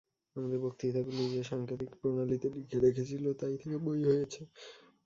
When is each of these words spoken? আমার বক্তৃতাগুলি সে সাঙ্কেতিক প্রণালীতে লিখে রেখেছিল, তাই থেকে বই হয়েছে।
আমার 0.35 0.53
বক্তৃতাগুলি 0.63 1.23
সে 1.31 1.41
সাঙ্কেতিক 1.49 1.91
প্রণালীতে 1.99 2.47
লিখে 2.55 2.77
রেখেছিল, 2.85 3.25
তাই 3.39 3.55
থেকে 3.61 3.77
বই 3.85 4.01
হয়েছে। 4.09 4.41